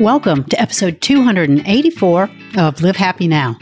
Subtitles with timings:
[0.00, 3.58] Welcome to episode 284 of Live Happy Now.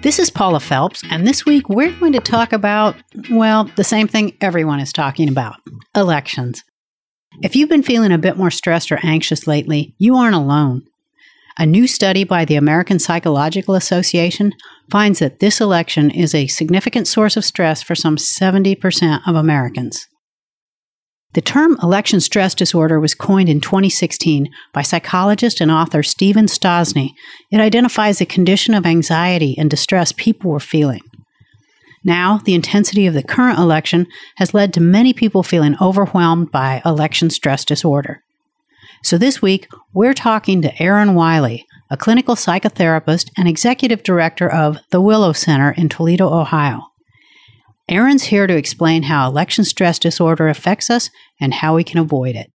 [0.00, 2.96] This is Paula Phelps, and this week we're going to talk about,
[3.30, 5.56] well, the same thing everyone is talking about
[5.94, 6.64] elections.
[7.42, 10.84] If you've been feeling a bit more stressed or anxious lately, you aren't alone.
[11.58, 14.54] A new study by the American Psychological Association
[14.90, 20.08] finds that this election is a significant source of stress for some 70% of Americans.
[21.34, 27.10] The term election stress disorder was coined in 2016 by psychologist and author Steven Stosny.
[27.50, 31.00] It identifies a condition of anxiety and distress people were feeling.
[32.04, 36.82] Now, the intensity of the current election has led to many people feeling overwhelmed by
[36.84, 38.22] election stress disorder.
[39.02, 44.78] So, this week, we're talking to Erin Wiley, a clinical psychotherapist and executive director of
[44.90, 46.91] the Willow Center in Toledo, Ohio.
[47.92, 52.34] Erin's here to explain how election stress disorder affects us and how we can avoid
[52.34, 52.50] it.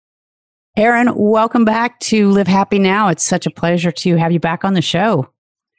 [0.76, 3.10] Erin, welcome back to Live Happy Now.
[3.10, 5.30] It's such a pleasure to have you back on the show.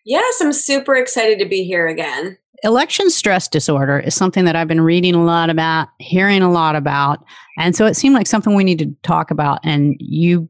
[0.04, 2.38] Yes, I'm super excited to be here again.
[2.62, 6.76] Election stress disorder is something that I've been reading a lot about, hearing a lot
[6.76, 7.24] about.
[7.58, 9.58] And so it seemed like something we need to talk about.
[9.64, 10.48] And you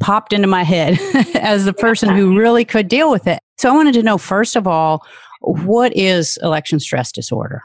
[0.00, 0.98] popped into my head
[1.36, 3.38] as the person who really could deal with it.
[3.56, 5.06] So I wanted to know, first of all,
[5.42, 7.62] what is election stress disorder?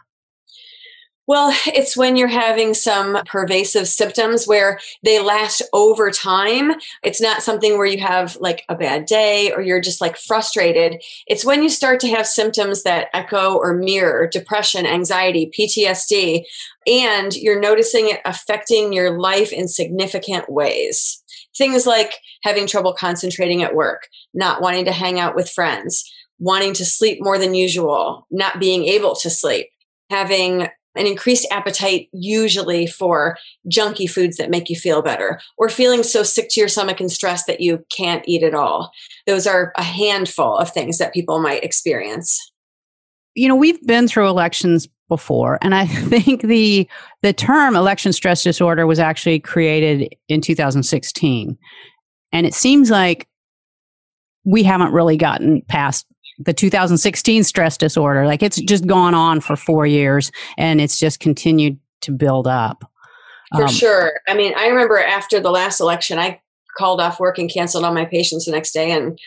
[1.25, 6.73] Well, it's when you're having some pervasive symptoms where they last over time.
[7.01, 11.01] It's not something where you have like a bad day or you're just like frustrated.
[11.27, 16.43] It's when you start to have symptoms that echo or mirror depression, anxiety, PTSD,
[16.85, 21.23] and you're noticing it affecting your life in significant ways.
[21.57, 26.03] Things like having trouble concentrating at work, not wanting to hang out with friends,
[26.39, 29.67] wanting to sleep more than usual, not being able to sleep,
[30.09, 33.37] having an increased appetite usually for
[33.69, 37.11] junky foods that make you feel better or feeling so sick to your stomach and
[37.11, 38.91] stressed that you can't eat at all.
[39.25, 42.39] Those are a handful of things that people might experience.
[43.35, 46.87] You know we've been through elections before and i think the
[47.23, 51.57] the term election stress disorder was actually created in 2016
[52.31, 53.27] and it seems like
[54.45, 56.05] we haven't really gotten past
[56.45, 58.25] the 2016 stress disorder.
[58.25, 62.89] Like it's just gone on for four years and it's just continued to build up.
[63.55, 64.19] For um, sure.
[64.27, 66.41] I mean, I remember after the last election, I
[66.77, 69.19] called off work and canceled all my patients the next day and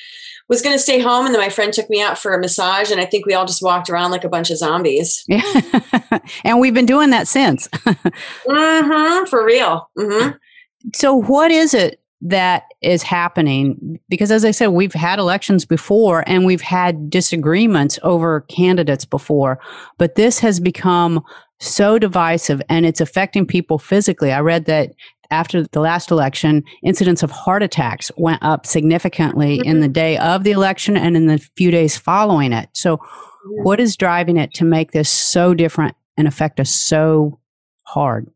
[0.49, 1.27] was going to stay home.
[1.27, 2.91] And then my friend took me out for a massage.
[2.91, 5.25] And I think we all just walked around like a bunch of zombies.
[5.29, 5.61] Yeah.
[6.45, 7.69] and we've been doing that since.
[7.69, 9.91] mm-hmm, for real.
[9.99, 10.37] Mm-hmm.
[10.95, 16.25] So, what is it that is happening because as i said we've had elections before
[16.27, 19.59] and we've had disagreements over candidates before
[19.99, 21.23] but this has become
[21.59, 24.33] so divisive and it's affecting people physically.
[24.33, 24.93] I read that
[25.31, 29.69] after the last election incidents of heart attacks went up significantly mm-hmm.
[29.69, 32.69] in the day of the election and in the few days following it.
[32.75, 33.01] So
[33.63, 37.39] what is driving it to make this so different and affect us so
[37.83, 38.29] hard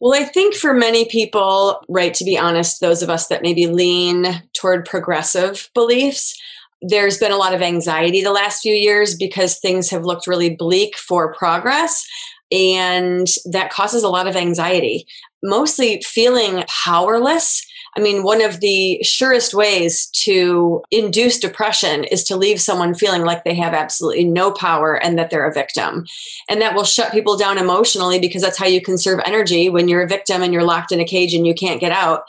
[0.00, 3.66] well, I think for many people, right, to be honest, those of us that maybe
[3.66, 6.38] lean toward progressive beliefs,
[6.82, 10.54] there's been a lot of anxiety the last few years because things have looked really
[10.54, 12.06] bleak for progress.
[12.52, 15.06] And that causes a lot of anxiety,
[15.42, 17.64] mostly feeling powerless
[17.96, 23.22] I mean, one of the surest ways to induce depression is to leave someone feeling
[23.22, 26.04] like they have absolutely no power and that they're a victim.
[26.48, 30.02] And that will shut people down emotionally because that's how you conserve energy when you're
[30.02, 32.24] a victim and you're locked in a cage and you can't get out.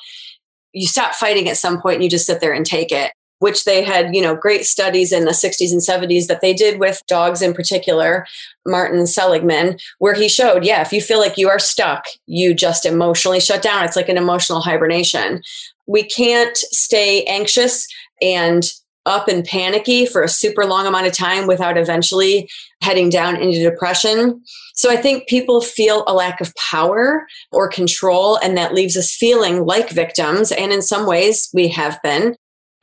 [0.74, 3.66] You stop fighting at some point and you just sit there and take it which
[3.66, 7.02] they had, you know, great studies in the 60s and 70s that they did with
[7.08, 8.26] dogs in particular,
[8.66, 12.86] Martin Seligman, where he showed, yeah, if you feel like you are stuck, you just
[12.86, 13.84] emotionally shut down.
[13.84, 15.42] It's like an emotional hibernation.
[15.88, 17.88] We can't stay anxious
[18.22, 18.64] and
[19.06, 22.50] up and panicky for a super long amount of time without eventually
[22.82, 24.42] heading down into depression.
[24.74, 29.14] So I think people feel a lack of power or control, and that leaves us
[29.14, 30.52] feeling like victims.
[30.52, 32.36] And in some ways, we have been.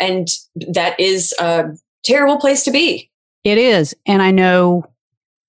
[0.02, 0.28] And
[0.72, 1.70] that is a
[2.04, 3.10] terrible place to be.
[3.44, 3.94] It is.
[4.06, 4.84] And I know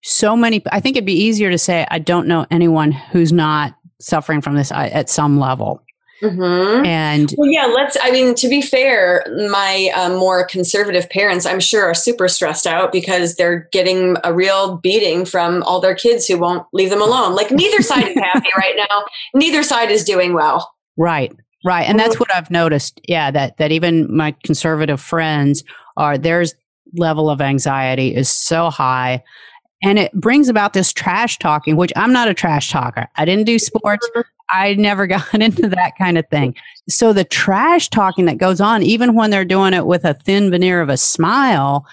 [0.04, 3.76] so many, I think it'd be easier to say, I don't know anyone who's not
[4.00, 5.84] suffering from this uh, at some level.
[6.22, 6.86] Mm-hmm.
[6.86, 7.98] And well, yeah, let's.
[8.02, 12.66] I mean, to be fair, my um, more conservative parents, I'm sure, are super stressed
[12.66, 17.02] out because they're getting a real beating from all their kids who won't leave them
[17.02, 17.36] alone.
[17.36, 19.04] Like, neither side is happy right now.
[19.34, 20.74] Neither side is doing well.
[20.96, 21.34] Right.
[21.64, 21.88] Right.
[21.88, 23.00] And that's what I've noticed.
[23.08, 25.64] Yeah, that that even my conservative friends
[25.96, 26.44] are their
[26.96, 29.24] level of anxiety is so high.
[29.82, 33.08] And it brings about this trash talking, which I'm not a trash talker.
[33.16, 34.10] I didn't do sports.
[34.50, 36.56] I never got into that kind of thing.
[36.90, 40.52] So the trash talking that goes on, even when they're doing it with a thin
[40.52, 41.86] veneer of a smile,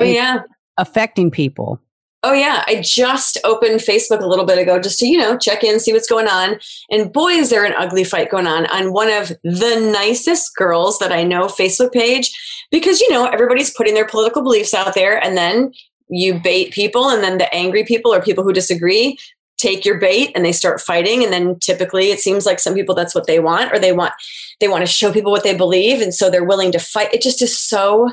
[0.00, 0.42] oh, yeah.
[0.76, 1.80] affecting people.
[2.24, 5.62] Oh yeah, I just opened Facebook a little bit ago just to, you know, check
[5.62, 6.58] in, see what's going on.
[6.90, 10.98] And boy, is there an ugly fight going on on one of the nicest girls
[10.98, 12.36] that I know Facebook page
[12.72, 15.72] because you know, everybody's putting their political beliefs out there and then
[16.08, 19.16] you bait people and then the angry people or people who disagree
[19.58, 21.22] take your bait and they start fighting.
[21.22, 24.14] And then typically it seems like some people that's what they want or they want
[24.60, 26.00] they want to show people what they believe.
[26.00, 27.12] And so they're willing to fight.
[27.12, 28.10] It just is so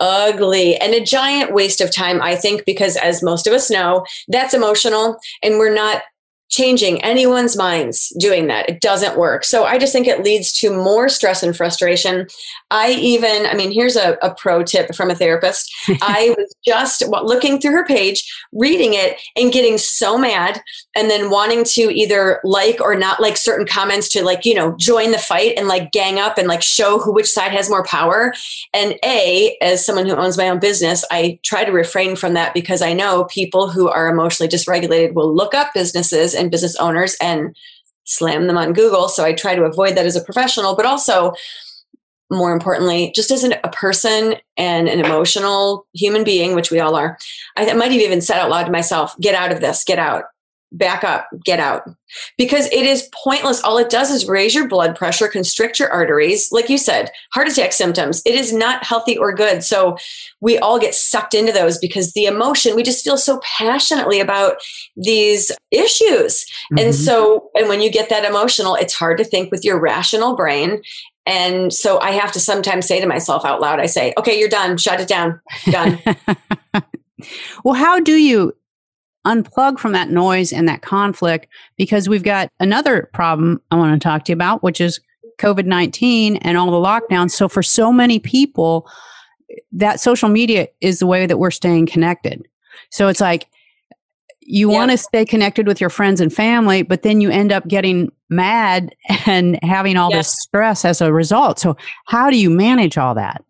[0.00, 4.04] ugly and a giant waste of time i think because as most of us know
[4.28, 6.02] that's emotional and we're not
[6.50, 8.68] changing anyone's minds doing that.
[8.68, 9.44] It doesn't work.
[9.44, 12.26] So I just think it leads to more stress and frustration.
[12.70, 15.72] I even, I mean, here's a, a pro tip from a therapist.
[16.02, 20.60] I was just looking through her page, reading it, and getting so mad,
[20.94, 24.76] and then wanting to either like or not like certain comments to like, you know,
[24.76, 27.84] join the fight and like gang up and like show who which side has more
[27.84, 28.32] power.
[28.72, 32.54] And A, as someone who owns my own business, I try to refrain from that
[32.54, 37.16] because I know people who are emotionally dysregulated will look up businesses and business owners
[37.20, 37.54] and
[38.04, 39.08] slam them on Google.
[39.08, 41.32] So I try to avoid that as a professional, but also
[42.30, 46.96] more importantly, just as an, a person and an emotional human being, which we all
[46.96, 47.18] are,
[47.56, 50.24] I might have even said out loud to myself, get out of this, get out
[50.74, 51.82] back up, get out.
[52.36, 53.62] Because it is pointless.
[53.62, 56.52] All it does is raise your blood pressure, constrict your arteries.
[56.52, 58.22] Like you said, heart attack symptoms.
[58.24, 59.64] It is not healthy or good.
[59.64, 59.96] So
[60.40, 64.56] we all get sucked into those because the emotion, we just feel so passionately about
[64.96, 66.44] these issues.
[66.44, 66.78] Mm-hmm.
[66.78, 70.36] And so, and when you get that emotional, it's hard to think with your rational
[70.36, 70.82] brain.
[71.26, 74.48] And so I have to sometimes say to myself out loud, I say, okay, you're
[74.48, 75.40] done, shut it down,
[75.70, 75.98] done.
[77.64, 78.54] well, how do you
[79.26, 84.04] unplug from that noise and that conflict because we've got another problem I want to
[84.04, 85.00] talk to you about, which is
[85.38, 87.32] COVID 19 and all the lockdowns.
[87.32, 88.88] So, for so many people,
[89.72, 92.46] that social media is the way that we're staying connected.
[92.90, 93.48] So, it's like
[94.46, 94.78] you yep.
[94.78, 98.12] want to stay connected with your friends and family, but then you end up getting
[98.28, 98.94] mad
[99.26, 101.58] and having all this stress as a result.
[101.58, 101.76] So,
[102.06, 103.42] how do you manage all that?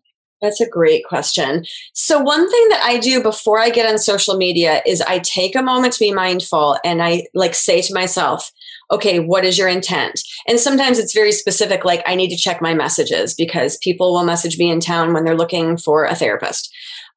[0.45, 1.65] That's a great question.
[1.93, 5.55] So, one thing that I do before I get on social media is I take
[5.55, 8.51] a moment to be mindful and I like say to myself,
[8.91, 10.21] okay, what is your intent?
[10.47, 14.23] And sometimes it's very specific, like I need to check my messages because people will
[14.23, 16.71] message me in town when they're looking for a therapist.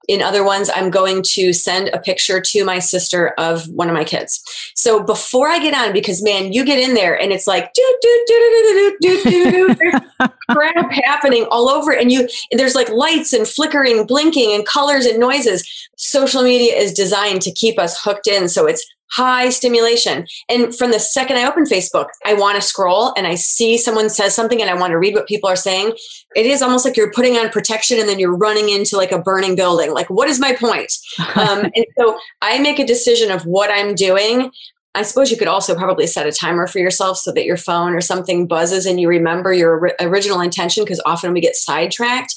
[0.06, 3.94] In other ones, I'm going to send a picture to my sister of one of
[3.94, 4.42] my kids.
[4.74, 7.98] So before I get on, because man, you get in there and it's like do
[8.00, 12.74] do do do do do do do do crap happening all over, and you there's
[12.74, 15.68] like lights and flickering, blinking, and colors and noises.
[15.96, 20.26] Social media is designed to keep us hooked in, so it's high stimulation.
[20.48, 24.10] And from the second I open Facebook, I want to scroll and I see someone
[24.10, 25.92] says something and I want to read what people are saying.
[26.36, 29.18] It is almost like you're putting on protection and then you're running into like a
[29.18, 29.92] burning building.
[29.92, 30.92] Like, what is my point?
[31.36, 34.50] um, and so I make a decision of what I'm doing.
[34.94, 37.92] I suppose you could also probably set a timer for yourself so that your phone
[37.92, 42.34] or something buzzes and you remember your original intention because often we get sidetracked.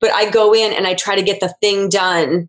[0.00, 2.48] But I go in and I try to get the thing done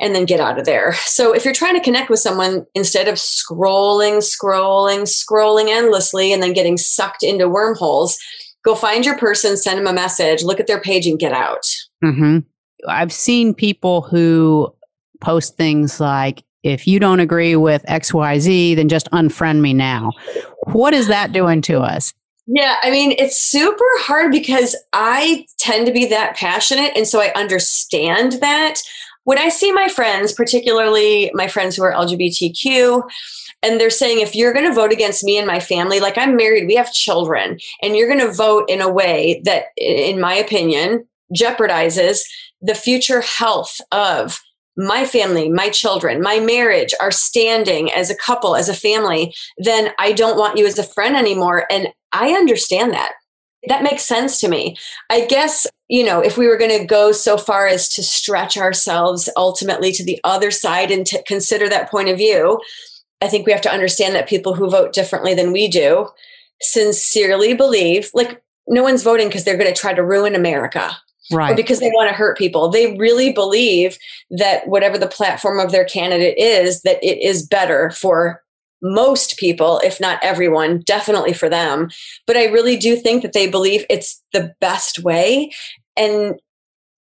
[0.00, 0.94] and then get out of there.
[1.04, 6.42] So if you're trying to connect with someone, instead of scrolling, scrolling, scrolling endlessly and
[6.42, 8.16] then getting sucked into wormholes,
[8.64, 11.66] go find your person, send them a message, look at their page, and get out.
[12.04, 12.38] Mm-hmm.
[12.88, 14.72] I've seen people who
[15.20, 20.10] post things like, if you don't agree with XYZ, then just unfriend me now.
[20.64, 22.12] What is that doing to us?
[22.46, 26.92] Yeah, I mean, it's super hard because I tend to be that passionate.
[26.96, 28.80] And so I understand that
[29.28, 33.02] when I see my friends, particularly my friends who are LGBTQ,
[33.62, 36.36] and they're saying if you're going to vote against me and my family like i'm
[36.36, 40.34] married we have children and you're going to vote in a way that in my
[40.34, 41.04] opinion
[41.36, 42.20] jeopardizes
[42.62, 44.40] the future health of
[44.76, 49.90] my family my children my marriage our standing as a couple as a family then
[49.98, 51.66] i don't want you as a friend anymore.
[51.68, 53.14] And i understand that
[53.66, 54.76] that makes sense to me.
[55.10, 58.56] I guess, you know, if we were going to go so far as to stretch
[58.56, 62.60] ourselves ultimately to the other side and to consider that point of view,
[63.20, 66.08] I think we have to understand that people who vote differently than we do
[66.60, 70.96] sincerely believe, like, no one's voting because they're going to try to ruin America.
[71.30, 71.52] Right.
[71.52, 72.68] Or because they want to hurt people.
[72.68, 73.98] They really believe
[74.30, 78.42] that whatever the platform of their candidate is, that it is better for
[78.82, 81.88] most people, if not everyone, definitely for them.
[82.26, 85.50] But I really do think that they believe it's the best way.
[85.96, 86.38] And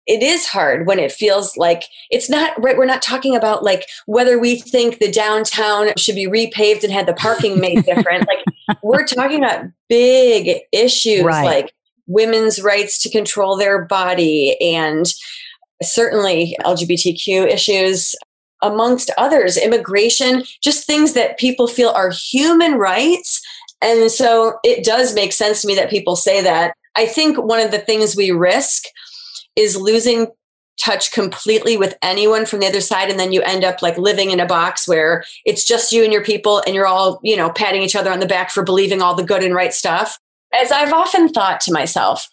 [0.07, 2.77] it is hard when it feels like it's not right.
[2.77, 7.07] We're not talking about like whether we think the downtown should be repaved and had
[7.07, 8.27] the parking made different.
[8.27, 11.43] like we're talking about big issues Right.
[11.45, 11.73] like
[12.05, 15.07] women's rights to control their body and
[15.81, 18.13] certainly LGBTQ issues,
[18.65, 23.41] amongst others, immigration, just things that people feel are human rights.
[23.81, 26.73] And so it does make sense to me that people say that.
[26.95, 28.83] I think one of the things we risk
[29.55, 30.27] is losing
[30.77, 34.31] touch completely with anyone from the other side and then you end up like living
[34.31, 37.49] in a box where it's just you and your people and you're all you know
[37.49, 40.19] patting each other on the back for believing all the good and right stuff
[40.53, 42.27] as i've often thought to myself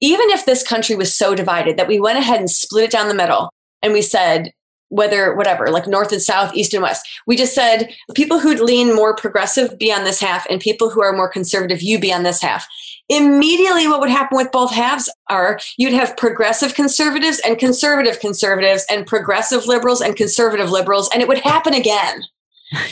[0.00, 3.06] even if this country was so divided that we went ahead and split it down
[3.06, 3.50] the middle
[3.82, 4.50] and we said
[4.88, 7.06] whether whatever like north and south east and west.
[7.26, 11.02] We just said people who'd lean more progressive be on this half and people who
[11.02, 12.66] are more conservative you be on this half.
[13.08, 18.84] Immediately what would happen with both halves are you'd have progressive conservatives and conservative conservatives
[18.90, 22.24] and progressive liberals and conservative liberals and it would happen again.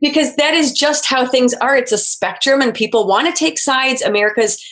[0.00, 1.74] Because that is just how things are.
[1.74, 4.02] It's a spectrum and people want to take sides.
[4.02, 4.62] America's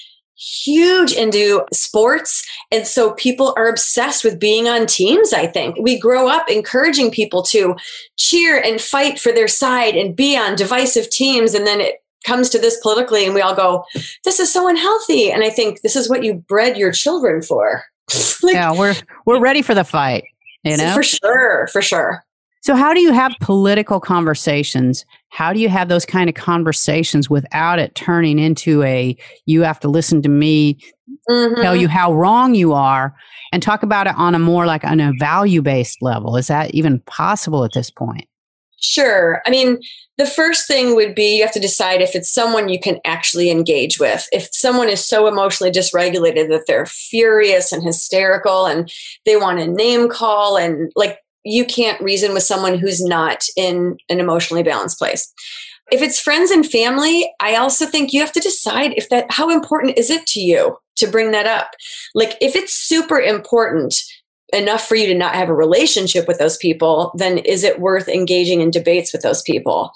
[0.42, 2.44] huge into sports.
[2.70, 5.76] And so people are obsessed with being on teams i think.
[5.80, 7.76] We grow up encouraging people to
[8.16, 11.54] cheer and fight for their side and be on divisive teams.
[11.54, 11.96] And then it
[12.26, 13.84] comes to this politically and we all go
[14.24, 15.30] this is so unhealthy.
[15.30, 17.84] And i think this is what you bred your children for.
[18.42, 20.24] Like, yeah, we're we're ready for the fight.
[20.64, 22.24] You know, for sure for sure
[22.62, 25.04] So, how do you have political conversations?
[25.30, 29.16] How do you have those kind of conversations without it turning into a
[29.46, 30.78] you have to listen to me
[31.28, 31.60] Mhm.
[31.60, 33.14] tell you how wrong you are
[33.52, 36.36] and talk about it on a more like on a value based level?
[36.36, 38.26] Is that even possible at this point?
[38.80, 39.42] Sure.
[39.46, 39.78] I mean,
[40.18, 43.50] the first thing would be you have to decide if it's someone you can actually
[43.50, 44.28] engage with.
[44.32, 48.90] If someone is so emotionally dysregulated that they're furious and hysterical and
[49.26, 53.96] they want to name call and like you can't reason with someone who's not in
[54.08, 55.32] an emotionally balanced place.
[55.90, 59.50] If it's friends and family, I also think you have to decide if that how
[59.50, 61.72] important is it to you to bring that up.
[62.14, 63.94] Like if it's super important
[64.52, 68.08] enough for you to not have a relationship with those people, then is it worth
[68.08, 69.90] engaging in debates with those people?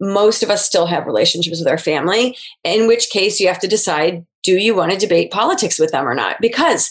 [0.00, 3.68] Most of us still have relationships with our family, in which case you have to
[3.68, 6.36] decide do you want to debate politics with them or not?
[6.40, 6.90] Because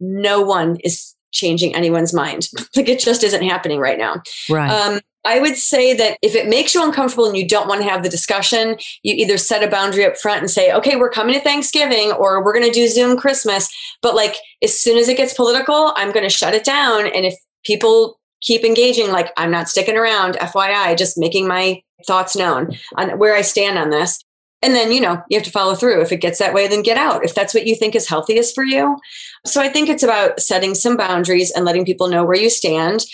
[0.00, 2.48] no one is changing anyone's mind.
[2.76, 4.22] like it just isn't happening right now.
[4.48, 4.70] Right.
[4.70, 7.88] Um, I would say that if it makes you uncomfortable and you don't want to
[7.88, 11.34] have the discussion, you either set a boundary up front and say, okay, we're coming
[11.34, 13.68] to Thanksgiving or we're going to do Zoom Christmas.
[14.00, 17.06] But like as soon as it gets political, I'm going to shut it down.
[17.06, 17.34] And if
[17.64, 23.18] people keep engaging, like I'm not sticking around, FYI, just making my thoughts known on
[23.18, 24.24] where I stand on this.
[24.62, 26.02] And then, you know, you have to follow through.
[26.02, 27.24] If it gets that way, then get out.
[27.24, 28.98] If that's what you think is healthiest for you.
[29.46, 33.06] So I think it's about setting some boundaries and letting people know where you stand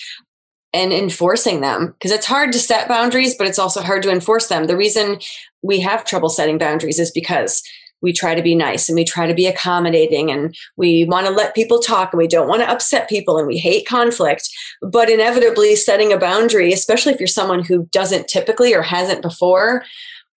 [0.73, 4.49] and enforcing them because it's hard to set boundaries, but it's also hard to enforce
[4.49, 4.67] them.
[4.67, 5.21] The reason
[5.63, 7.63] we have trouble setting boundaries is because
[8.03, 11.33] we try to be nice and we try to be accommodating and we want to
[11.33, 14.51] let people talk and we don't want to upset people and we hate conflict.
[14.83, 19.83] But inevitably, setting a boundary, especially if you're someone who doesn't typically or hasn't before,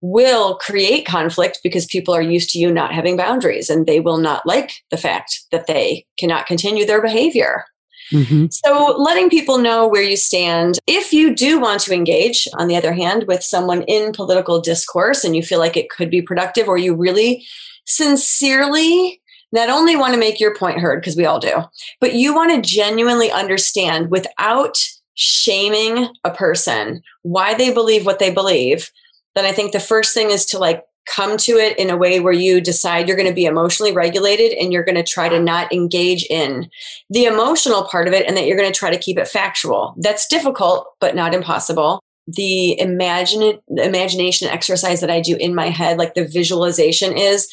[0.01, 4.19] will create conflict because people are used to you not having boundaries and they will
[4.19, 7.65] not like the fact that they cannot continue their behavior.
[8.11, 10.79] hmm So, letting people know where you stand.
[10.87, 15.25] If you do want to engage, on the other hand, with someone in political discourse
[15.25, 17.45] and you feel like it could be productive, or you really
[17.87, 21.63] sincerely not only want to make your point heard, because we all do,
[22.01, 24.77] but you want to genuinely understand without
[25.15, 28.91] shaming a person why they believe what they believe,
[29.39, 32.21] then I think the first thing is to like come to it in a way
[32.21, 35.41] where you decide you're going to be emotionally regulated and you're going to try to
[35.41, 36.69] not engage in
[37.09, 39.95] the emotional part of it and that you're going to try to keep it factual.
[39.99, 42.01] That's difficult, but not impossible.
[42.27, 47.49] The imagine imagination exercise that I do in my head, like the visualization is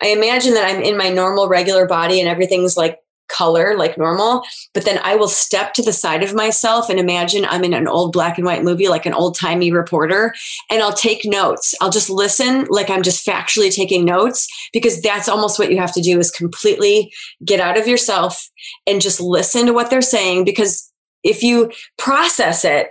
[0.00, 2.98] I imagine that I'm in my normal regular body and everything's like
[3.32, 4.42] color like normal
[4.74, 7.88] but then i will step to the side of myself and imagine i'm in an
[7.88, 10.34] old black and white movie like an old timey reporter
[10.70, 15.28] and i'll take notes i'll just listen like i'm just factually taking notes because that's
[15.28, 17.12] almost what you have to do is completely
[17.44, 18.50] get out of yourself
[18.86, 20.90] and just listen to what they're saying because
[21.24, 22.90] if you process it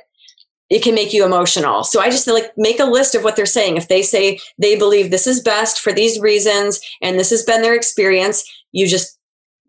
[0.72, 1.84] it can make you emotional.
[1.84, 3.76] So I just like make a list of what they're saying.
[3.76, 7.62] If they say they believe this is best for these reasons and this has been
[7.62, 9.20] their experience, you just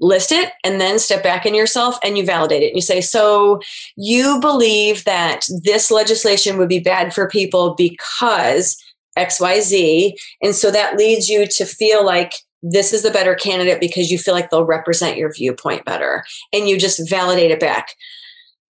[0.03, 2.69] list it and then step back in yourself and you validate it.
[2.69, 3.61] And you say, So
[3.97, 8.77] you believe that this legislation would be bad for people because
[9.17, 10.13] XYZ.
[10.43, 14.19] And so that leads you to feel like this is the better candidate because you
[14.19, 16.25] feel like they'll represent your viewpoint better.
[16.53, 17.95] And you just validate it back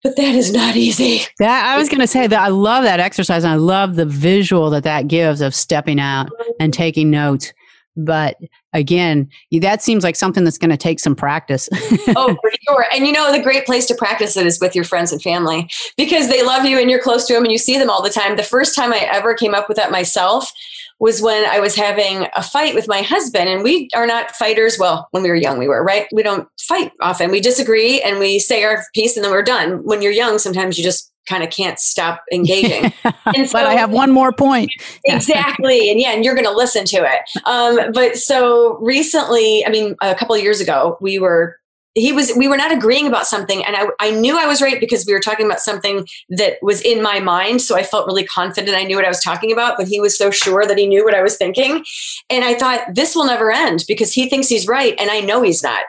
[0.02, 1.22] but that is not easy.
[1.38, 4.06] That I was going to say that I love that exercise and I love the
[4.06, 7.52] visual that that gives of stepping out and taking notes.
[7.96, 8.38] But
[8.72, 9.28] again,
[9.60, 11.68] that seems like something that's going to take some practice.
[12.16, 12.86] oh, for sure.
[12.92, 15.68] And you know, the great place to practice it is with your friends and family
[15.96, 18.10] because they love you and you're close to them and you see them all the
[18.10, 18.36] time.
[18.36, 20.52] The first time I ever came up with that myself
[21.00, 23.48] was when I was having a fight with my husband.
[23.48, 24.78] And we are not fighters.
[24.78, 26.06] Well, when we were young, we were, right?
[26.12, 27.30] We don't fight often.
[27.30, 29.82] We disagree and we say our piece and then we're done.
[29.84, 32.92] When you're young, sometimes you just kind of can't stop engaging.
[33.04, 34.70] So, but I have one more point.
[35.04, 35.90] exactly.
[35.90, 37.20] And yeah, and you're going to listen to it.
[37.46, 41.56] Um, but so recently, I mean, a couple of years ago, we were
[41.94, 44.78] he was we were not agreeing about something and I, I knew i was right
[44.78, 48.24] because we were talking about something that was in my mind so i felt really
[48.24, 50.86] confident i knew what i was talking about but he was so sure that he
[50.86, 51.84] knew what i was thinking
[52.28, 55.42] and i thought this will never end because he thinks he's right and i know
[55.42, 55.82] he's not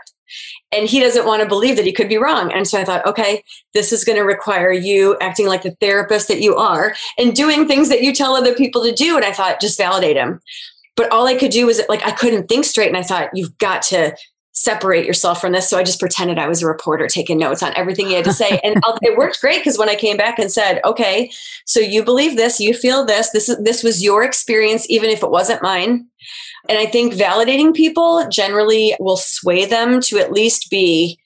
[0.72, 2.51] and he doesn't want to believe that he could be wrong.
[2.51, 6.28] And so i thought okay this is going to require you acting like the therapist
[6.28, 9.16] that you are and doing things that you tell other people to do.
[9.16, 10.42] And i thought just validate him.
[10.98, 13.58] But all I could do was like I couldn't think straight, and I thought you've
[13.58, 14.16] got to
[14.63, 15.70] separate yourself from this.
[15.70, 18.34] So I just pretended I was a reporter taking notes on everything he had to
[18.34, 18.60] say.
[18.63, 21.32] And it worked great because when I came back and said, okay,
[21.65, 25.24] so you believe this, you feel this, this is, this was your experience, even if
[25.24, 26.08] it wasn't mine.
[26.70, 31.20] And I think validating people generally will sway them to at least be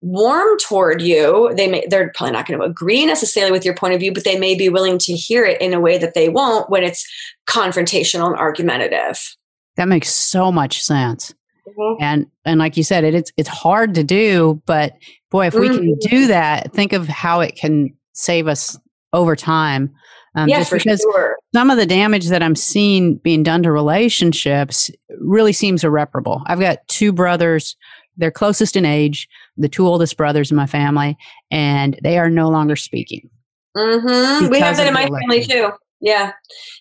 [0.00, 3.94] warm toward you they may they're probably not going to agree necessarily with your point
[3.94, 6.28] of view but they may be willing to hear it in a way that they
[6.28, 7.08] won't when it's
[7.46, 9.36] confrontational and argumentative
[9.76, 11.32] that makes so much sense
[11.68, 12.02] Mm-hmm.
[12.02, 14.94] And and like you said, it, it's it's hard to do, but
[15.30, 16.08] boy, if we can mm-hmm.
[16.08, 18.78] do that, think of how it can save us
[19.12, 19.94] over time.
[20.34, 21.36] Um, yes, for sure.
[21.54, 24.90] Some of the damage that I'm seeing being done to relationships
[25.20, 26.42] really seems irreparable.
[26.46, 27.76] I've got two brothers;
[28.16, 31.16] they're closest in age, the two oldest brothers in my family,
[31.50, 33.28] and they are no longer speaking.
[33.76, 34.48] Mm-hmm.
[34.48, 35.70] We have that in my family too.
[36.02, 36.32] Yeah.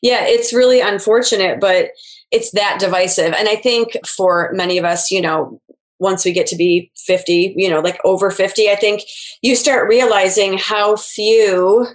[0.01, 0.25] Yeah.
[0.25, 1.91] It's really unfortunate, but
[2.31, 3.33] it's that divisive.
[3.33, 5.61] And I think for many of us, you know,
[5.99, 9.03] once we get to be 50, you know, like over 50, I think
[9.43, 11.85] you start realizing how few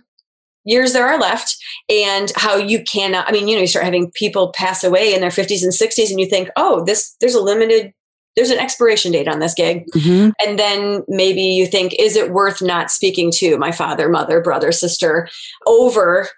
[0.64, 1.56] years there are left
[1.88, 5.20] and how you cannot, I mean, you know, you start having people pass away in
[5.20, 7.92] their 50s and 60s and you think, oh, this, there's a limited
[8.36, 9.86] there's an expiration date on this gig.
[9.94, 10.30] Mm-hmm.
[10.46, 14.72] And then maybe you think, is it worth not speaking to my father, mother, brother,
[14.72, 15.26] sister
[15.66, 16.28] over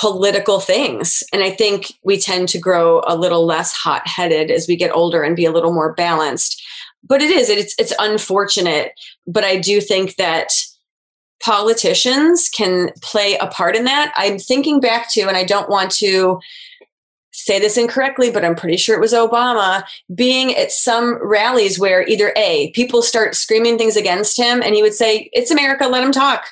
[0.00, 1.22] political things.
[1.30, 4.94] And I think we tend to grow a little less hot headed as we get
[4.94, 6.62] older and be a little more balanced.
[7.06, 8.92] But it is, it's, it's unfortunate.
[9.26, 10.52] But I do think that
[11.42, 14.12] politicians can play a part in that.
[14.16, 16.40] I'm thinking back to, and I don't want to
[17.32, 19.84] say this incorrectly, but I'm pretty sure it was Obama
[20.14, 24.82] being at some rallies where either A, people start screaming things against him, and he
[24.82, 26.46] would say, It's America, let him talk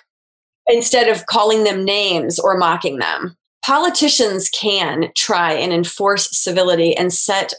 [0.69, 3.38] instead of calling them names or mocking them.
[3.65, 7.55] Politicians can try and enforce civility and set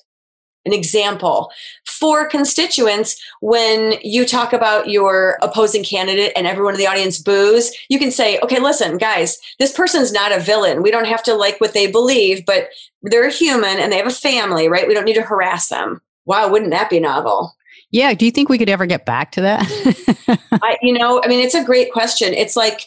[0.65, 1.51] an example
[1.85, 3.19] for constituents.
[3.41, 8.11] When you talk about your opposing candidate and everyone in the audience boos you can
[8.11, 10.81] say okay listen guys this person's not a villain.
[10.81, 12.69] We don't have to like what they believe but
[13.03, 14.87] they're a human and they have a family right?
[14.87, 16.01] We don't need to harass them.
[16.25, 17.55] Wow wouldn't that be novel?
[17.91, 20.39] Yeah do you think we could ever get back to that?
[20.61, 22.33] I, you know i mean it's a great question.
[22.33, 22.85] It's like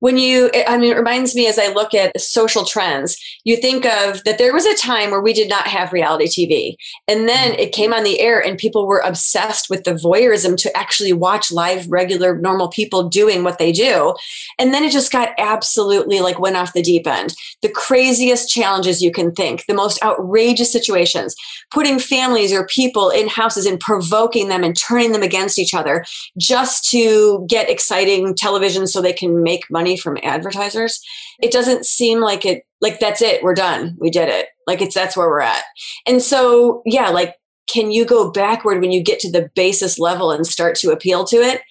[0.00, 3.84] when you i mean it reminds me as i look at social trends you think
[3.84, 7.54] of that there was a time where we did not have reality tv and then
[7.54, 11.50] it came on the air and people were obsessed with the voyeurism to actually watch
[11.50, 14.14] live regular normal people doing what they do.
[14.58, 17.34] And then it just got absolutely like went off the deep end.
[17.62, 21.34] The craziest challenges you can think the most outrageous situations
[21.70, 26.04] putting families or people in houses and provoking them and turning them against each other
[26.38, 31.00] just to get exciting television so they can make money money from advertisers,
[31.42, 33.96] it doesn't seem like it like that's it, we're done.
[33.98, 34.48] We did it.
[34.66, 35.64] Like it's that's where we're at.
[36.06, 37.34] And so, yeah, like
[37.68, 41.24] can you go backward when you get to the basis level and start to appeal
[41.24, 41.62] to it?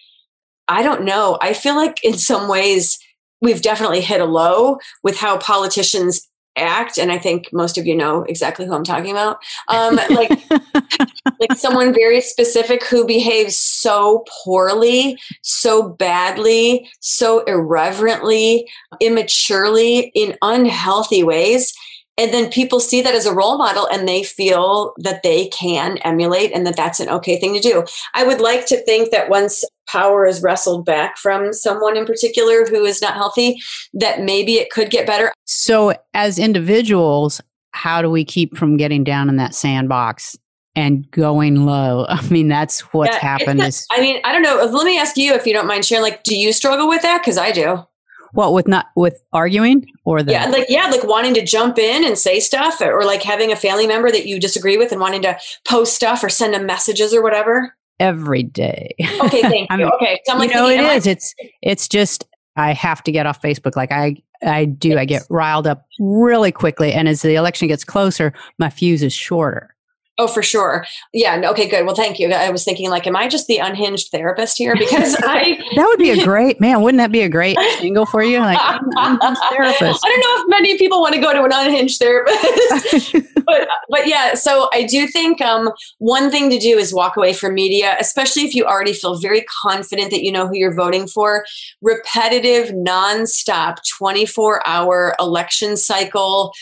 [0.68, 1.38] I don't know.
[1.42, 3.00] I feel like in some ways
[3.42, 7.96] we've definitely hit a low with how politicians act and i think most of you
[7.96, 9.40] know exactly who i'm talking about.
[9.70, 10.32] Um, like
[11.40, 18.68] like someone very specific who behaves so poorly so badly so irreverently
[19.00, 21.74] immaturely in unhealthy ways
[22.18, 25.98] and then people see that as a role model and they feel that they can
[26.00, 29.30] emulate and that that's an okay thing to do i would like to think that
[29.30, 33.60] once power is wrestled back from someone in particular who is not healthy
[33.94, 39.04] that maybe it could get better so as individuals how do we keep from getting
[39.04, 40.36] down in that sandbox
[40.78, 42.06] and going low.
[42.10, 43.62] I mean, that's what's yeah, happened.
[43.62, 44.64] is, I mean, I don't know.
[44.64, 46.04] Let me ask you if you don't mind sharing.
[46.04, 47.22] Like, do you struggle with that?
[47.22, 47.84] Because I do.
[48.34, 52.06] What with not with arguing or the yeah, like yeah, like wanting to jump in
[52.06, 55.22] and say stuff, or like having a family member that you disagree with and wanting
[55.24, 55.38] to
[55.68, 57.74] post stuff or send them messages or whatever.
[58.00, 58.94] Every day.
[59.22, 59.86] Okay, thank you.
[59.96, 61.08] okay, so I'm like, you know, it is.
[61.08, 63.76] I- it's it's just I have to get off Facebook.
[63.76, 64.90] Like I I do.
[64.90, 64.98] Yes.
[64.98, 69.14] I get riled up really quickly, and as the election gets closer, my fuse is
[69.14, 69.74] shorter.
[70.20, 70.84] Oh, for sure.
[71.14, 71.40] Yeah.
[71.52, 71.68] Okay.
[71.68, 71.86] Good.
[71.86, 72.32] Well, thank you.
[72.32, 74.76] I was thinking, like, am I just the unhinged therapist here?
[74.76, 76.82] Because I that would be a great man.
[76.82, 78.40] Wouldn't that be a great angle for you?
[78.40, 78.58] Like,
[78.98, 80.04] therapist.
[80.04, 83.14] I don't know if many people want to go to an unhinged therapist,
[83.46, 84.34] but but yeah.
[84.34, 88.42] So I do think um, one thing to do is walk away from media, especially
[88.42, 91.46] if you already feel very confident that you know who you're voting for.
[91.84, 96.54] Repetitive, nonstop, twenty four hour election cycle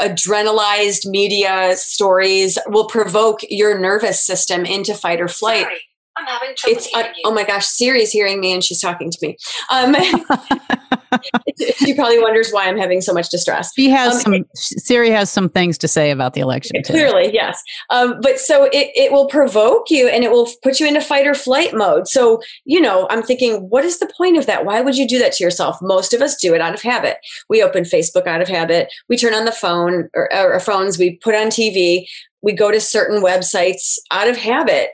[0.00, 5.62] adrenalized media stories will provoke your nervous system into fight or flight.
[5.62, 5.80] Sorry.
[6.16, 6.76] I'm having trouble.
[6.76, 9.36] It's uh, oh my gosh, Siri's hearing me and she's talking to me.
[9.70, 9.94] Um,
[11.76, 13.72] she probably wonders why I'm having so much distress.
[13.74, 14.44] She has um, some.
[14.54, 16.82] Siri has some things to say about the election.
[16.84, 17.62] Clearly, yes.
[17.90, 21.26] Um, but so it it will provoke you and it will put you into fight
[21.26, 22.08] or flight mode.
[22.08, 24.64] So you know, I'm thinking, what is the point of that?
[24.64, 25.78] Why would you do that to yourself?
[25.80, 27.18] Most of us do it out of habit.
[27.48, 28.92] We open Facebook out of habit.
[29.08, 30.98] We turn on the phone or, or our phones.
[30.98, 32.06] We put on TV.
[32.42, 34.90] We go to certain websites out of habit.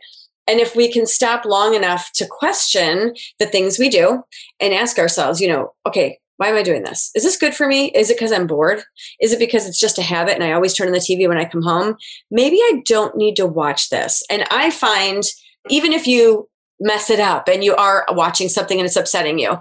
[0.46, 4.22] And if we can stop long enough to question the things we do
[4.60, 7.10] and ask ourselves, you know, okay, why am I doing this?
[7.14, 7.92] Is this good for me?
[7.92, 8.82] Is it because I'm bored?
[9.20, 11.38] Is it because it's just a habit and I always turn on the TV when
[11.38, 11.96] I come home?
[12.30, 14.22] Maybe I don't need to watch this.
[14.28, 15.22] And I find
[15.70, 16.48] even if you
[16.80, 19.56] mess it up and you are watching something and it's upsetting you,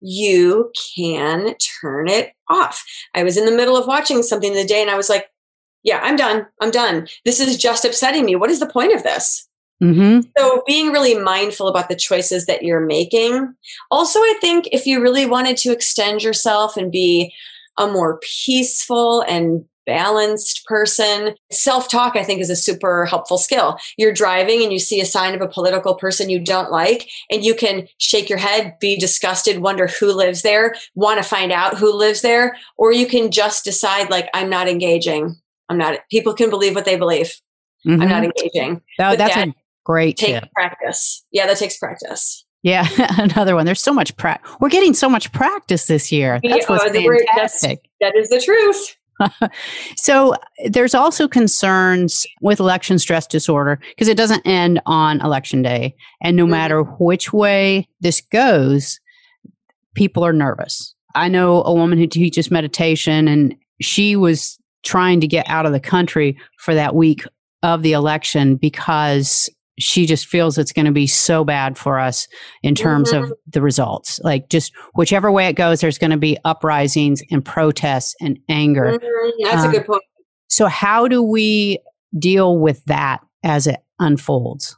[0.00, 2.84] you can turn it off.
[3.14, 5.26] I was in the middle of watching something the day and I was like,
[5.82, 6.46] yeah, I'm done.
[6.60, 7.08] I'm done.
[7.24, 8.36] This is just upsetting me.
[8.36, 9.48] What is the point of this?
[9.82, 10.20] Mm-hmm.
[10.38, 13.52] So, being really mindful about the choices that you're making.
[13.90, 17.34] Also, I think if you really wanted to extend yourself and be
[17.78, 23.76] a more peaceful and balanced person, self talk, I think, is a super helpful skill.
[23.96, 27.44] You're driving and you see a sign of a political person you don't like, and
[27.44, 31.76] you can shake your head, be disgusted, wonder who lives there, want to find out
[31.76, 35.34] who lives there, or you can just decide, like, I'm not engaging.
[35.68, 37.34] I'm not, people can believe what they believe.
[37.86, 38.02] Mm-hmm.
[38.02, 38.80] I'm not engaging.
[39.00, 40.52] Oh, that's that, a Great take tip.
[40.52, 41.24] practice.
[41.32, 42.44] Yeah, that takes practice.
[42.62, 43.66] Yeah, another one.
[43.66, 44.50] There's so much practice.
[44.60, 46.40] We're getting so much practice this year.
[46.42, 47.80] That's what's fantastic.
[48.00, 48.96] That's, that is the truth.
[49.96, 50.34] so
[50.66, 56.36] there's also concerns with election stress disorder because it doesn't end on election day, and
[56.36, 56.52] no mm-hmm.
[56.52, 59.00] matter which way this goes,
[59.94, 60.94] people are nervous.
[61.14, 65.72] I know a woman who teaches meditation, and she was trying to get out of
[65.72, 67.24] the country for that week
[67.62, 72.28] of the election because she just feels it's going to be so bad for us
[72.62, 73.24] in terms mm-hmm.
[73.24, 74.20] of the results.
[74.22, 78.98] Like, just whichever way it goes, there's going to be uprisings and protests and anger.
[78.98, 79.44] Mm-hmm.
[79.44, 80.02] That's um, a good point.
[80.48, 81.78] So, how do we
[82.18, 84.76] deal with that as it unfolds?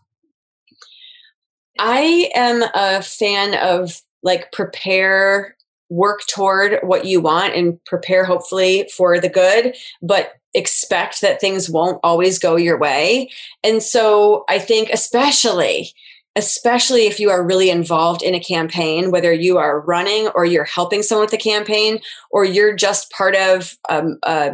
[1.79, 5.57] I am a fan of like prepare,
[5.95, 11.71] work toward what you want and prepare hopefully for the good, but expect that things
[11.71, 13.31] won't always go your way.
[13.63, 15.93] And so I think, especially,
[16.37, 20.65] especially if you are really involved in a campaign, whether you are running or you're
[20.65, 24.53] helping someone with the campaign, or you're just part of um, a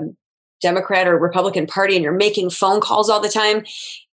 [0.60, 3.64] Democrat or Republican Party and you're making phone calls all the time,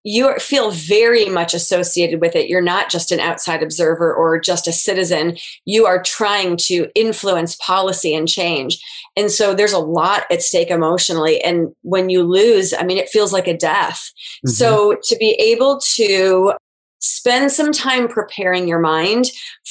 [0.04, 2.48] you feel very much associated with it.
[2.48, 5.38] You're not just an outside observer or just a citizen.
[5.66, 8.82] You are trying to influence policy and change.
[9.18, 11.42] And so there's a lot at stake emotionally.
[11.42, 14.14] And when you lose, I mean, it feels like a death.
[14.46, 14.50] Mm-hmm.
[14.52, 16.54] So to be able to
[17.00, 19.26] spend some time preparing your mind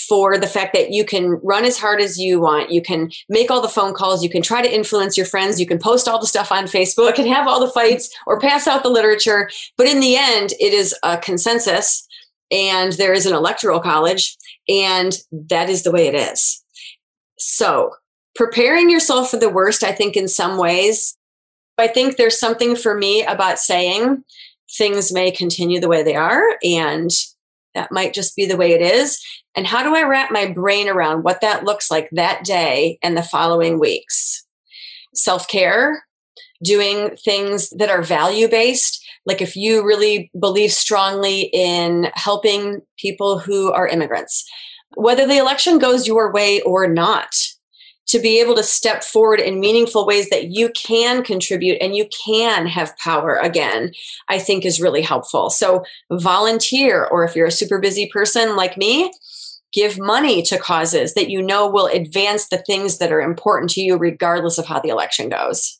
[0.08, 2.70] for the fact that you can run as hard as you want.
[2.70, 4.22] You can make all the phone calls.
[4.22, 5.60] You can try to influence your friends.
[5.60, 8.66] You can post all the stuff on Facebook and have all the fights or pass
[8.66, 9.50] out the literature.
[9.76, 12.06] But in the end, it is a consensus
[12.50, 14.36] and there is an electoral college
[14.68, 16.62] and that is the way it is.
[17.38, 17.92] So
[18.34, 21.16] preparing yourself for the worst, I think in some ways,
[21.78, 24.24] I think there's something for me about saying,
[24.76, 27.10] things may continue the way they are and
[27.76, 29.22] that might just be the way it is.
[29.54, 33.16] And how do I wrap my brain around what that looks like that day and
[33.16, 34.44] the following weeks?
[35.14, 36.04] Self care,
[36.64, 39.04] doing things that are value based.
[39.26, 44.48] Like if you really believe strongly in helping people who are immigrants,
[44.96, 47.34] whether the election goes your way or not,
[48.16, 52.09] to be able to step forward in meaningful ways that you can contribute and you
[52.24, 53.92] can have power again,
[54.29, 55.50] I think is really helpful.
[55.50, 59.12] So volunteer, or if you're a super busy person like me,
[59.72, 63.83] give money to causes that you know will advance the things that are important to
[63.83, 65.79] you, regardless of how the election goes.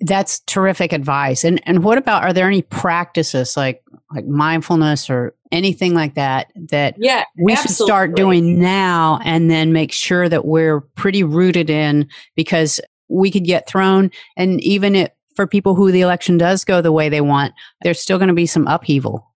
[0.00, 1.42] That's terrific advice.
[1.44, 3.82] And and what about are there any practices like
[4.14, 7.72] like mindfulness or anything like that that yeah, we absolutely.
[7.72, 13.30] should start doing now and then make sure that we're pretty rooted in because we
[13.30, 17.08] could get thrown and even it, for people who the election does go the way
[17.08, 19.32] they want, there's still going to be some upheaval.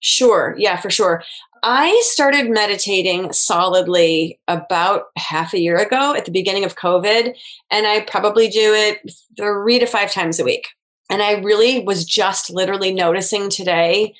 [0.00, 0.54] Sure.
[0.58, 1.22] Yeah, for sure.
[1.62, 7.36] I started meditating solidly about half a year ago at the beginning of COVID,
[7.70, 10.68] and I probably do it three to five times a week.
[11.10, 14.14] And I really was just literally noticing today,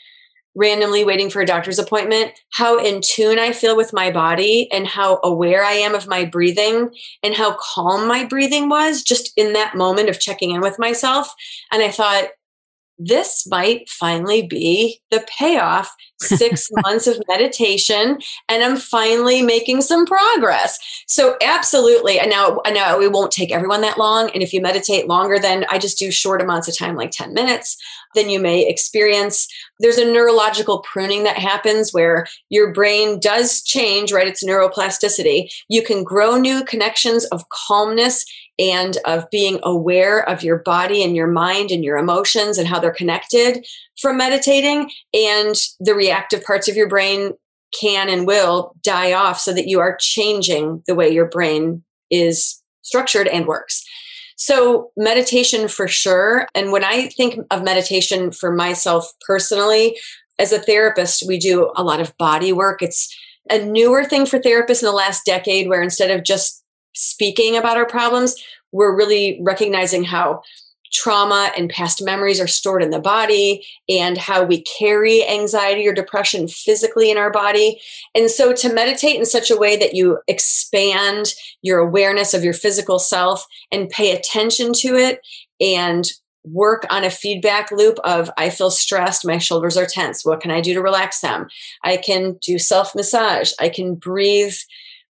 [0.55, 4.87] randomly waiting for a doctor's appointment, how in tune I feel with my body and
[4.87, 6.91] how aware I am of my breathing
[7.23, 11.33] and how calm my breathing was just in that moment of checking in with myself.
[11.71, 12.31] And I thought,
[13.01, 20.05] this might finally be the payoff six months of meditation and i'm finally making some
[20.05, 20.79] progress.
[21.07, 24.61] So absolutely and now i know it won't take everyone that long and if you
[24.61, 27.77] meditate longer than i just do short amounts of time like 10 minutes
[28.15, 34.11] then you may experience there's a neurological pruning that happens where your brain does change
[34.13, 34.29] right?
[34.29, 35.53] It's neuroplasticity.
[35.69, 38.25] You can grow new connections of calmness
[38.61, 42.79] and of being aware of your body and your mind and your emotions and how
[42.79, 43.67] they're connected
[43.99, 44.91] from meditating.
[45.15, 47.33] And the reactive parts of your brain
[47.81, 52.63] can and will die off so that you are changing the way your brain is
[52.83, 53.83] structured and works.
[54.37, 56.47] So, meditation for sure.
[56.55, 59.99] And when I think of meditation for myself personally,
[60.39, 62.81] as a therapist, we do a lot of body work.
[62.83, 63.15] It's
[63.51, 66.60] a newer thing for therapists in the last decade where instead of just
[67.01, 68.37] speaking about our problems,
[68.73, 70.43] we're really recognizing how
[70.93, 75.93] trauma and past memories are stored in the body and how we carry anxiety or
[75.93, 77.81] depression physically in our body.
[78.15, 81.33] And so to meditate in such a way that you expand
[81.63, 85.21] your awareness of your physical self and pay attention to it
[85.61, 86.11] and
[86.45, 90.25] work on a feedback loop of I feel stressed, my shoulders are tense.
[90.25, 91.49] What can I do to relax them?
[91.85, 93.53] I can do self massage.
[93.61, 94.57] I can breathe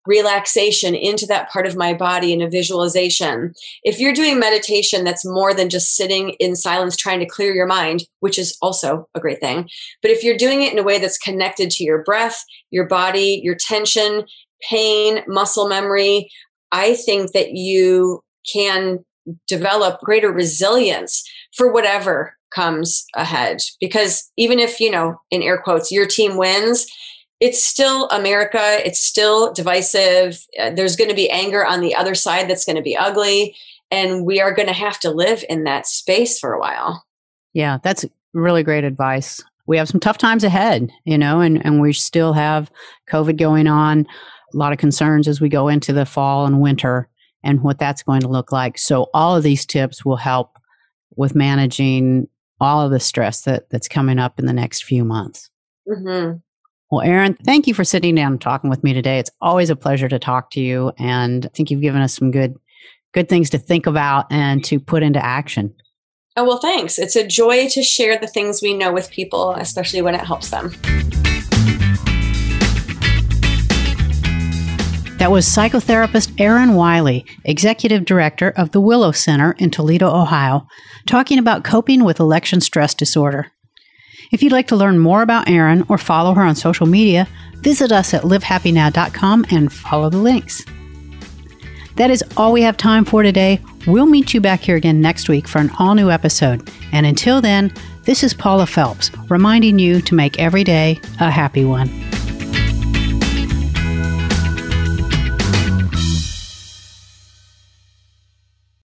[0.07, 3.53] relaxation into that part of my body in a visualization.
[3.83, 7.67] If you're doing meditation that's more than just sitting in silence trying to clear your
[7.67, 9.69] mind, which is also a great thing,
[10.03, 13.41] but if you're doing it in a way that's connected to your breath, your body,
[13.43, 14.25] your tension,
[14.69, 16.31] pain, muscle memory,
[16.73, 19.05] I think that you can
[19.47, 25.93] develop greater resilience for whatever comes ahead because even if you know in air quotes
[25.93, 26.87] your team wins
[27.41, 28.87] it's still America.
[28.87, 30.47] It's still divisive.
[30.59, 33.57] Uh, there's going to be anger on the other side that's going to be ugly.
[33.91, 37.05] And we are going to have to live in that space for a while.
[37.55, 39.43] Yeah, that's really great advice.
[39.67, 42.71] We have some tough times ahead, you know, and, and we still have
[43.09, 44.07] COVID going on,
[44.53, 47.09] a lot of concerns as we go into the fall and winter
[47.43, 48.79] and what that's going to look like.
[48.79, 50.59] So, all of these tips will help
[51.17, 52.29] with managing
[52.61, 55.51] all of the stress that, that's coming up in the next few months.
[55.89, 56.39] Mm-hmm.
[56.91, 59.21] Well, Erin, thank you for sitting down and talking with me today.
[59.21, 62.33] It's always a pleasure to talk to you, and I think you've given us some
[62.33, 62.57] good,
[63.15, 65.73] good things to think about and to put into action.
[66.37, 66.99] Oh well, thanks.
[66.99, 70.51] It's a joy to share the things we know with people, especially when it helps
[70.51, 70.71] them.
[75.19, 80.67] That was psychotherapist Erin Wiley, Executive Director of the Willow Center in Toledo, Ohio,
[81.07, 83.53] talking about coping with election stress disorder.
[84.31, 87.91] If you'd like to learn more about Erin or follow her on social media, visit
[87.91, 90.65] us at livehappynow.com and follow the links.
[91.97, 93.61] That is all we have time for today.
[93.87, 96.71] We'll meet you back here again next week for an all new episode.
[96.93, 97.73] And until then,
[98.05, 101.89] this is Paula Phelps reminding you to make every day a happy one.